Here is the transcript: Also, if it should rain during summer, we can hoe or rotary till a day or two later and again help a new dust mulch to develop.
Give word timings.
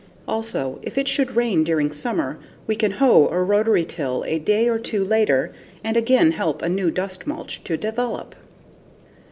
Also, 0.27 0.79
if 0.81 0.97
it 0.97 1.07
should 1.07 1.35
rain 1.35 1.63
during 1.63 1.91
summer, 1.91 2.39
we 2.65 2.75
can 2.75 2.93
hoe 2.93 3.25
or 3.25 3.45
rotary 3.45 3.85
till 3.85 4.23
a 4.25 4.39
day 4.39 4.67
or 4.67 4.79
two 4.79 5.03
later 5.05 5.51
and 5.83 5.95
again 5.95 6.31
help 6.31 6.63
a 6.63 6.69
new 6.69 6.89
dust 6.89 7.27
mulch 7.27 7.63
to 7.63 7.77
develop. 7.77 8.33